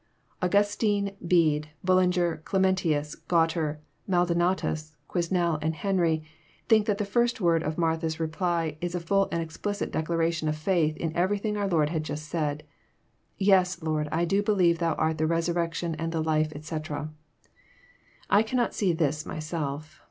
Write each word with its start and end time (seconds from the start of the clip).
Augustine, 0.41 1.15
Bede, 1.27 1.69
Bullinger, 1.85 2.41
Chemnitlus, 2.43 3.15
Gualter, 3.27 3.81
Maldonatus, 4.09 4.95
Qnesnel, 5.07 5.59
and 5.61 5.75
Henry, 5.75 6.23
think 6.67 6.87
that 6.87 6.97
the 6.97 7.05
first 7.05 7.39
word 7.39 7.61
of 7.61 7.77
Martha's 7.77 8.19
reply 8.19 8.77
Is 8.81 8.95
a 8.95 8.99
ttiU 8.99 9.27
and 9.31 9.43
explicit 9.43 9.91
declaration* 9.91 10.47
of 10.47 10.55
faith 10.57 10.97
in 10.97 11.15
everything 11.15 11.55
our 11.55 11.67
Lord 11.69 11.89
had 11.91 12.03
Just 12.03 12.27
said. 12.29 12.63
*' 13.03 13.11
Yes, 13.37 13.83
Lord, 13.83 14.09
I 14.11 14.25
do 14.25 14.41
believe 14.41 14.79
Thou 14.79 14.95
art 14.95 15.19
the 15.19 15.27
resurrection 15.27 15.93
and 15.93 16.11
the 16.11 16.23
life," 16.23 16.51
etc. 16.55 17.11
I 18.27 18.41
cannot 18.41 18.73
see 18.73 18.93
this 18.93 19.23
myself. 19.23 19.99